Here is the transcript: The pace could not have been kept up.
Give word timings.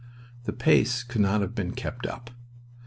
The 0.45 0.51
pace 0.51 1.03
could 1.03 1.21
not 1.21 1.41
have 1.41 1.53
been 1.53 1.73
kept 1.73 2.07
up. 2.07 2.31